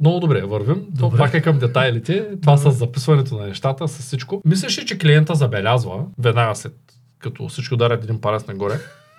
[0.00, 0.74] много добре вървим.
[0.90, 1.18] То Добре.
[1.18, 2.26] пак е към детайлите.
[2.42, 4.42] Това с записването на нещата, с всичко.
[4.44, 6.74] Мислиш ли, че клиента забелязва, веднага след
[7.18, 8.74] като всички ударят един палец нагоре,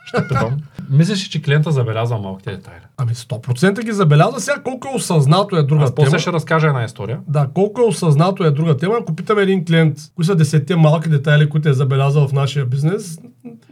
[0.07, 0.57] ще питам.
[0.89, 2.81] Мислиш ли, че клиента забелязва малките детайли?
[2.97, 4.39] Ами 100% ги забелязва.
[4.41, 6.19] Сега колко е осъзнато е друга Аз после тема.
[6.19, 7.19] ще разкажа една история.
[7.27, 8.95] Да, колко е осъзнато е друга тема.
[9.01, 13.19] Ако питаме един клиент, кои са десетте малки детайли, които е забелязал в нашия бизнес,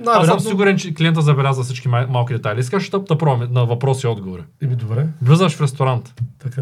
[0.07, 2.59] Аз съм сигурен, че клиента забелязва всички малки детайли.
[2.59, 4.43] Искаш да, да пробваме на въпроси и отговори.
[4.61, 6.13] Еми, добре, Влизаш в ресторант.
[6.39, 6.61] така.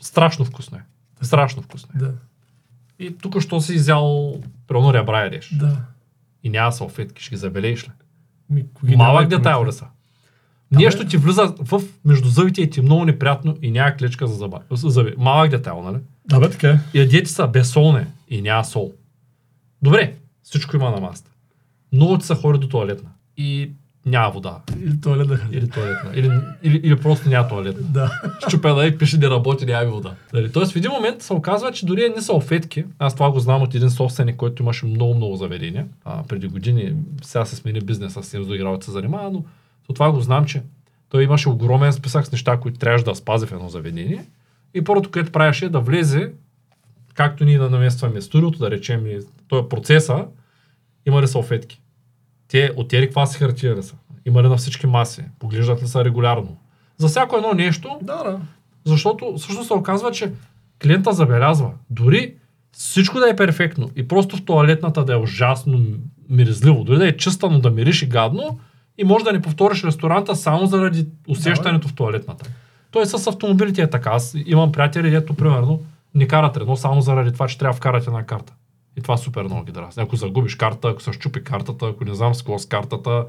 [0.00, 0.80] Страшно вкусно е.
[1.22, 1.98] Страшно вкусно е.
[1.98, 2.10] Да,
[2.98, 4.34] И тук, що си изял,
[4.68, 5.54] примерно ребра ядеш.
[5.58, 5.76] да.
[6.44, 7.90] И няма салфетки, ще ги забелееш ли?
[8.50, 8.64] Ми,
[8.96, 9.86] Малък детайл ли са?
[10.70, 14.34] Нещо ти влиза в между зъбите и ти е много неприятно и няма клечка за
[14.34, 14.60] зъба.
[14.70, 15.14] зъби.
[15.18, 15.98] Малък детайл, нали?
[16.28, 16.98] Да, бе, така е.
[16.98, 18.92] Ядете са безсолне и няма сол.
[19.82, 21.30] Добре, всичко има на маста.
[21.92, 23.70] Много ти са хори до туалетна и
[24.06, 24.58] няма вода.
[24.82, 26.10] Или туалет да Или туалетна.
[26.14, 26.30] Или,
[26.62, 27.82] или, или просто няма туалетна.
[27.82, 28.22] Да.
[28.48, 30.14] Щупена и пише не работи, няма вода.
[30.32, 30.52] Нали?
[30.52, 33.74] Тоест в един момент се оказва, че дори едни салфетки, аз това го знам от
[33.74, 38.64] един собственик, който имаше много-много заведения, а, преди години, сега се смени бизнеса, с други
[38.64, 39.44] работи се занимава, но
[39.86, 40.62] то това го знам, че
[41.08, 44.24] той имаше огромен списък с неща, които трябваше да спази в едно заведение.
[44.74, 46.32] И първото, което правеше е да влезе,
[47.14, 50.24] както ние да наместваме студиото, да речем, и този процеса,
[51.06, 51.80] има ли салфетки?
[52.48, 53.94] Те от тези каква си хартия ли са?
[54.26, 55.22] Има ли на всички маси?
[55.38, 56.56] Поглеждат ли са регулярно?
[56.96, 58.40] За всяко едно нещо, Да, да.
[58.84, 60.32] защото всъщност се оказва, че
[60.82, 61.70] клиента забелязва.
[61.90, 62.34] Дори
[62.72, 65.86] всичко да е перфектно и просто в туалетната да е ужасно
[66.30, 68.58] миризливо, дори да е чиста, но да мириш и гадно,
[68.98, 72.50] и може да не повториш ресторанта само заради усещането в туалетната.
[72.90, 74.10] Той с автомобилите е така.
[74.10, 75.80] Аз имам приятели, дето примерно
[76.14, 78.52] не карат едно само заради това, че трябва да вкарат една карта.
[78.98, 80.02] И това супер много ги дразни.
[80.02, 83.24] Ако загубиш карта, ако се щупи картата, ако не знам с с картата,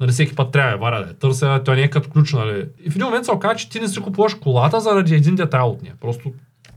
[0.00, 2.64] нали, всеки път трябва варя да я търся, той не е като ключ, нали.
[2.84, 5.66] И в един момент се оказа, че ти не си купуваш колата заради един детайл
[5.66, 5.94] от нея.
[6.00, 6.32] Просто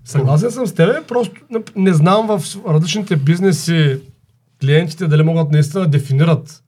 [0.05, 3.99] Съгласен съм с теб, просто не, не знам в различните бизнеси
[4.61, 6.63] клиентите дали могат наистина да дефинират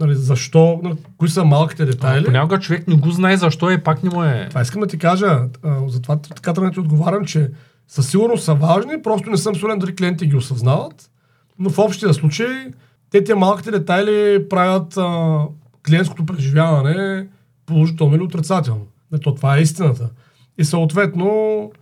[0.00, 2.24] нали, защо, нали, кои са малките детайли.
[2.24, 4.46] понякога човек не го знае защо и пак не му е.
[4.48, 7.50] Това искам да ти кажа, а, затова така да ти отговарям, че
[7.88, 11.10] със сигурност са важни, просто не съм сигурен дали клиентите ги осъзнават,
[11.58, 12.72] но в общия случай
[13.10, 15.38] те тия малките детайли правят а,
[15.86, 17.26] клиентското преживяване
[17.66, 18.86] положително или отрицателно.
[19.12, 20.10] Не, то това е истината.
[20.58, 21.72] И съответно,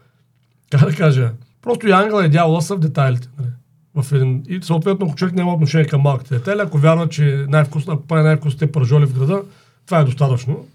[0.71, 3.29] как да кажа, просто и ангела и дявола са в детайлите.
[3.39, 3.51] Нали?
[3.95, 4.45] В един...
[4.49, 8.23] И съответно, ако човек няма отношение към малките детайли, ако вярва, че най-вкусно, ако прави
[8.23, 9.43] най-вкусните пържоли в града,
[9.87, 10.67] това е достатъчно.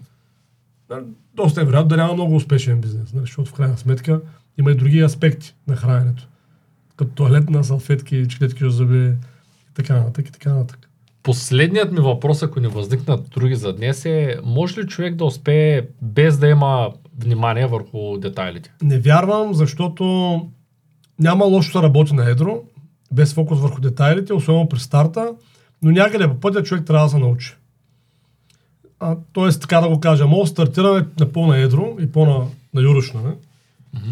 [0.90, 1.02] Нали,
[1.34, 4.20] доста е вероятно да няма много успешен бизнес, нали, защото в крайна сметка
[4.58, 6.28] има и други аспекти на храненето.
[6.96, 9.06] Като туалетна, салфетки, чеклетки за зъби
[9.70, 10.88] и така нататък и така нататък.
[11.22, 15.82] Последният ми въпрос, ако не възникнат други за днес е, може ли човек да успее
[16.02, 18.72] без да има внимание върху детайлите?
[18.82, 20.04] Не вярвам, защото
[21.18, 22.62] няма лошо да работи на едро,
[23.12, 25.32] без фокус върху детайлите, особено при старта,
[25.82, 27.56] но някъде по пътя човек трябва да се научи.
[29.00, 32.82] А, тоест, така да го кажа, може да стартираме на по-на едро и по-на на
[32.82, 33.32] юрошно, не?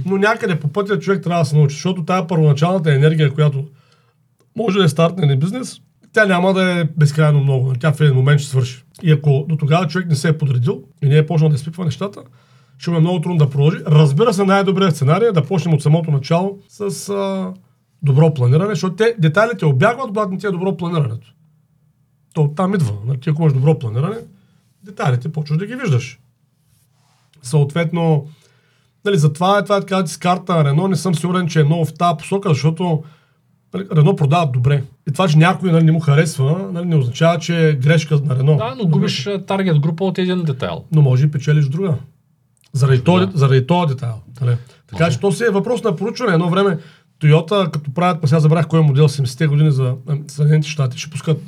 [0.07, 3.64] Но някъде по пътя човек трябва да се научи, защото тая първоначалната енергия, която
[4.57, 5.81] може да е стартне на бизнес,
[6.12, 7.73] тя няма да е безкрайно много.
[7.81, 8.85] Тя в един момент ще свърши.
[9.03, 11.85] И ако до тогава човек не се е подредил и не е почнал да изпипва
[11.85, 12.23] нещата,
[12.79, 13.79] ще му е много трудно да продължи.
[13.87, 17.53] Разбира се, най-добрият сценарий е да почнем от самото начало с а,
[18.03, 21.35] добро планиране, защото те, детайлите обягват, когато не ти е добро планирането.
[22.35, 22.93] То там идва.
[23.07, 24.16] Нали, ти ако имаш добро планиране,
[24.83, 26.19] детайлите почваш да ги виждаш.
[27.43, 28.29] Съответно,
[29.04, 31.84] нали, затова е това е така, карта на Рено не съм сигурен, че е много
[31.84, 33.02] в тази посока, защото
[33.74, 34.82] нали, Рено продават добре.
[35.08, 38.36] И това, че някой нали, не му харесва, нали, не означава, че е грешка на
[38.36, 38.56] Рено.
[38.56, 40.84] Да, но губиш а, таргет група от един детайл.
[40.92, 41.94] Но може и печелиш друга.
[42.72, 43.32] Заради, този, Да.
[43.34, 44.14] заради този детайл.
[44.40, 44.56] Нали?
[44.86, 45.16] Така Може.
[45.16, 46.32] че то си е въпрос на поручване.
[46.32, 46.78] Едно време
[47.22, 49.94] Toyota, като правят, сега забрах кой е модел 70-те години за
[50.28, 51.38] Съединените щати, ще пускат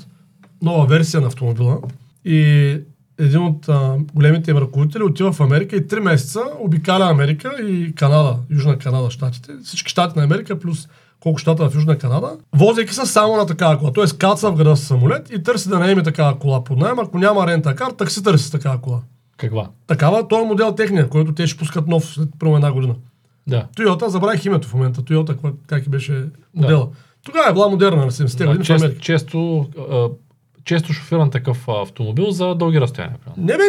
[0.63, 1.79] нова версия на автомобила.
[2.25, 2.79] И
[3.19, 7.95] един от а, големите им ръководители отива в Америка и три месеца обикаля Америка и
[7.95, 9.53] Канада, Южна Канада, щатите.
[9.65, 10.89] Всички щати на Америка плюс
[11.21, 13.93] колко щата в Южна Канада, возейки се само на такава кола.
[13.93, 16.99] Тоест каца в града с самолет и търси да наеме такава кола под найем.
[16.99, 19.01] Ако няма рента кар, такси търси такава кола.
[19.37, 19.69] Каква?
[19.87, 22.95] Такава, този модел техния, който те ще пускат нов след първо една година.
[23.47, 23.67] Да.
[23.77, 25.03] Toyota, забравих името в момента.
[25.03, 26.89] Toyota, ква- как и беше модела.
[27.25, 29.01] Тогава е била модерна на 70-те години Америка.
[29.01, 30.09] често, а,
[30.65, 33.17] често шофиран такъв автомобил за дълги разстояния.
[33.37, 33.63] Не, бе,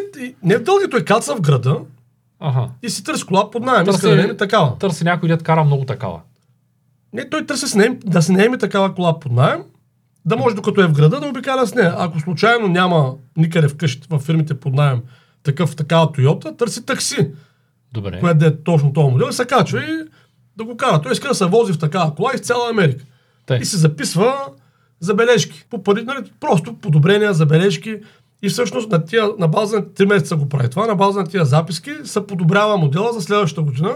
[0.43, 1.77] не в дълги, той каца в града
[2.39, 2.69] Аха.
[2.83, 3.85] и си търси кола под найем.
[3.85, 4.77] Търси- да наеме такава.
[4.77, 6.19] Търси някой дет кара много такава.
[7.13, 9.63] Не, той търси с наем, да се наеме такава кола под найем,
[10.25, 11.95] да може докато е в града да обикаля с нея.
[11.97, 15.01] Ако случайно няма никъде вкъщи в фирмите под найем
[15.43, 17.31] такъв, такава Toyota, търси такси,
[17.93, 18.19] Добре.
[18.19, 20.03] което да е точно този модел и се качва и
[20.57, 21.01] да го кара.
[21.01, 23.05] Той иска да се вози в такава кола из цяла Америка.
[23.45, 23.57] Тъй.
[23.57, 24.35] И се записва
[25.03, 25.65] забележки.
[25.69, 27.95] По пари, нали, просто подобрения, забележки.
[28.41, 31.27] И всъщност на, тия, на база на 3 месеца го прави това, на база на
[31.27, 33.95] тия записки се подобрява модела за следващата година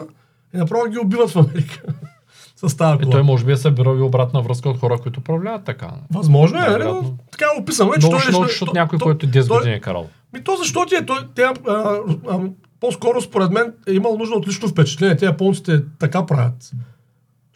[0.54, 1.82] и направо ги убиват в Америка.
[2.58, 3.12] С тази Е, кола.
[3.12, 5.88] той може би е събирал и обратна връзка от хора, които управляват така.
[6.12, 7.94] Възможно е, нали, но така е описано.
[7.94, 10.08] Е, че той ще научиш от някой, то- който 10 той- години е карал.
[10.34, 11.06] Ми то защо ти е?
[11.06, 12.40] Той, те, а, а,
[12.80, 15.18] по-скоро според мен е имал нужда от лично впечатление.
[15.18, 16.72] Те японците така правят.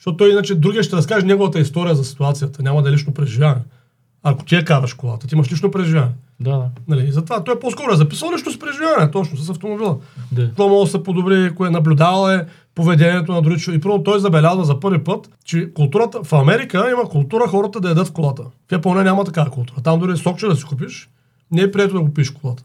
[0.01, 2.63] Защото той иначе другия ще разкаже неговата история за ситуацията.
[2.63, 3.61] Няма да е лично преживяване.
[4.23, 6.13] Ако ти я караш колата, ти имаш лично преживяване.
[6.39, 6.69] Да, да.
[6.87, 7.07] Нали?
[7.07, 9.97] И затова той по-скоро е записал лично с преживяване, точно с автомобила.
[10.31, 10.47] да.
[10.47, 13.77] Какво може да се подобри, кое наблюдавал е поведението на други човек.
[13.77, 17.89] И първо той забелязва за първи път, че културата в Америка има култура хората да
[17.89, 18.43] ядат в колата.
[18.69, 19.81] В Япония няма такава култура.
[19.81, 21.09] Там дори сокче да си купиш,
[21.51, 22.63] не е прието да го пиеш в колата.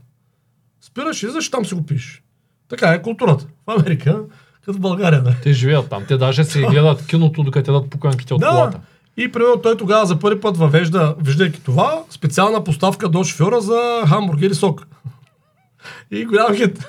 [0.81, 2.23] Спираш и защо там си го пиеш.
[2.69, 3.47] Така е културата.
[3.67, 4.21] В Америка,
[4.67, 5.23] като в България.
[5.23, 5.35] Да.
[5.43, 6.05] Те живеят там.
[6.09, 8.51] Те даже си гледат киното, докато ядат пуканките от Да.
[8.51, 8.81] колата.
[9.17, 14.03] И примерно той тогава за първи път въвежда, виждайки това, специална поставка до шофьора за
[14.07, 14.87] хамбургер и сок.
[16.11, 16.87] И голям хит.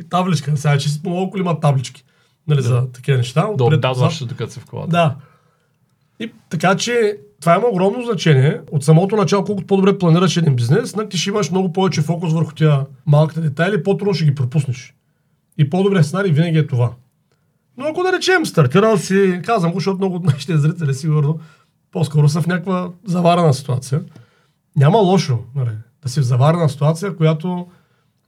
[0.00, 0.56] И табличка.
[0.56, 2.04] Сега, че си много коли има таблички.
[2.48, 3.48] Нали, за такива неща.
[3.56, 4.28] Да отзад.
[4.28, 4.90] докато си в колата.
[4.90, 5.14] Да.
[6.20, 8.60] И така че това има огромно значение.
[8.72, 12.32] От самото начало, колкото по-добре планираш един бизнес, нали, ти ще имаш много повече фокус
[12.32, 14.94] върху тия малките детайли, по-трудно ще ги пропуснеш.
[15.58, 16.92] И по-добре сценарий винаги е това.
[17.76, 21.40] Но ако да речем, стартирал си, казвам го, защото много от нашите зрители сигурно
[21.92, 24.02] по-скоро са в някаква заварена ситуация.
[24.76, 25.70] Няма лошо нали,
[26.02, 27.66] да си в заварена ситуация, която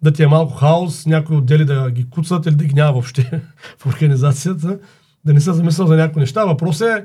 [0.02, 3.42] да ти е малко хаос, някои отдели да ги куцат или да ги няма въобще
[3.78, 4.78] в организацията,
[5.24, 6.44] да не се замислял за някои неща.
[6.44, 7.04] Въпросът е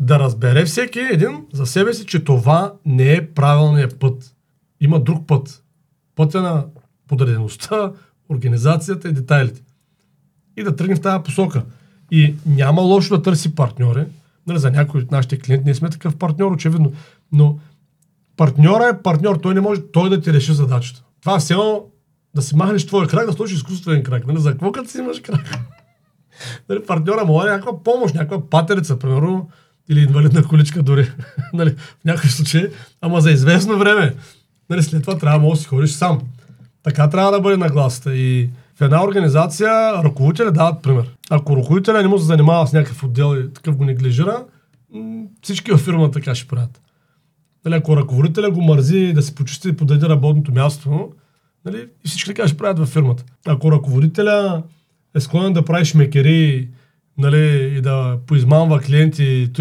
[0.00, 4.34] да разбере всеки един за себе си, че това не е правилният път.
[4.80, 5.64] Има друг път.
[6.16, 6.66] Пътя на
[7.08, 7.92] подредеността,
[8.28, 9.62] организацията и детайлите.
[10.56, 11.64] И да тръгне в тази посока.
[12.10, 14.04] И няма лошо да търси партньори.
[14.46, 16.92] Нали, за някои от нашите клиенти ние сме такъв партньор, очевидно.
[17.32, 17.58] Но
[18.36, 19.36] партньора е партньор.
[19.36, 21.02] Той не може той да ти реши задачата.
[21.20, 21.84] Това е все едно
[22.34, 24.26] да си махнеш твоя крак, да сложиш изкуствен крак.
[24.26, 24.40] Нали?
[24.40, 25.58] За какво като си имаш крак?
[26.68, 29.50] нали, партньора му е някаква помощ, някаква патерица, примерно,
[29.88, 31.10] или инвалидна количка дори.
[31.52, 32.68] нали, в някои случаи,
[33.00, 34.14] ама за известно време.
[34.70, 36.20] Нали, след това трябва да си ходиш сам.
[36.84, 38.16] Така трябва да бъде нагласата.
[38.16, 39.70] И в една организация
[40.04, 41.16] ръководителя дават пример.
[41.30, 44.44] Ако ръководителя не му се занимава с някакъв отдел и такъв го неглижира,
[45.42, 46.80] всички във фирмата така ще правят.
[47.64, 51.12] Нали, ако ръководителя го мързи да се почисти и подаде работното място,
[51.64, 53.24] нали, и всички така ще правят във фирмата.
[53.46, 54.62] Ако ръководителя
[55.14, 56.68] е склонен да прави шмекери
[57.18, 59.52] нали, и да поизмамва клиенти и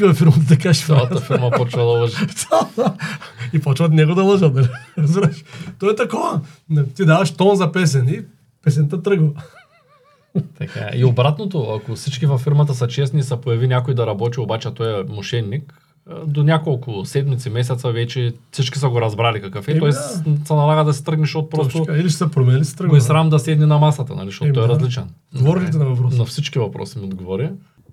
[0.00, 1.08] във фирмата така ще правят.
[1.08, 2.16] Цялата фирма почва да лъжи.
[3.52, 4.54] и почват него да лъжат.
[4.54, 4.68] Нали?
[4.98, 5.44] Разбираш?
[5.78, 6.40] То е такова.
[6.96, 8.20] Ти даваш тон за песен и
[8.62, 9.30] песента тръгва.
[10.58, 10.80] Така.
[10.80, 10.98] е.
[10.98, 14.70] И обратното, ако всички във фирмата са честни и се появи някой да работи, обаче
[14.74, 15.74] той е мошенник,
[16.26, 19.70] до няколко седмици, месеца вече всички са го разбрали какъв е.
[19.70, 19.94] Еми, Той да.
[20.46, 21.98] се налага да се тръгне, защото просто така.
[21.98, 22.90] Или ще се промени, се тръгва.
[22.90, 24.74] го е срам да седне на масата, нали, защото Еми, той е да.
[24.74, 25.04] различен.
[25.34, 26.18] Отговорихте на въпроса.
[26.18, 27.50] На всички въпроси ми отговори.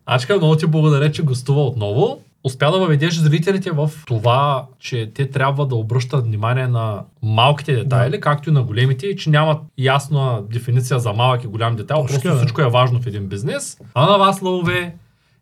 [0.10, 2.20] Ачка, много ти благодаря, че гостува отново.
[2.44, 8.12] Успя да въведеш зрителите в това, че те трябва да обръщат внимание на малките детайли,
[8.12, 8.20] Да.
[8.20, 12.02] както и на големите, и че нямат ясна дефиниция за малък и голям детайл.
[12.02, 12.38] Точно Просто да.
[12.38, 13.78] всичко е важно в един бизнес.
[13.94, 14.96] А на вас, лъвове,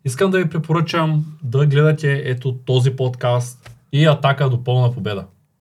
[0.04, 5.24] искам да ви препоръчам да гледате ето този подкаст и Атака до пълна победа.